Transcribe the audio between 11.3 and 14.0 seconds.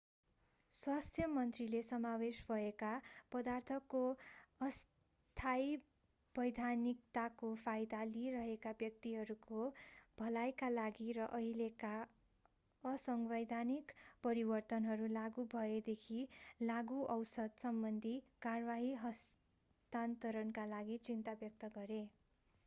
अहिलेका असंवैधानिक